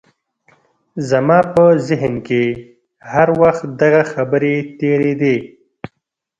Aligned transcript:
زما 1.09 1.39
په 1.53 1.63
ذهن 1.87 2.13
کې 2.27 2.43
هر 3.11 3.27
وخت 3.41 3.63
دغه 3.81 4.01
خبرې 4.13 4.55
تېرېدې. 4.79 5.37